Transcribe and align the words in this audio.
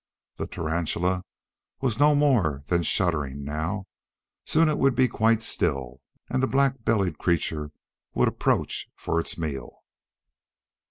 The 0.37 0.47
tarantula 0.47 1.23
was 1.79 1.99
no 1.99 2.15
more 2.15 2.63
than 2.69 2.81
shuddering 2.81 3.43
now. 3.43 3.85
Soon 4.45 4.67
it 4.67 4.79
would 4.79 4.95
be 4.95 5.07
quite 5.07 5.43
still 5.43 6.01
and 6.27 6.41
the 6.41 6.47
black 6.47 6.83
bellied 6.83 7.19
creature 7.19 7.69
would 8.15 8.27
approach 8.27 8.89
for 8.95 9.19
its 9.19 9.37
meal. 9.37 9.83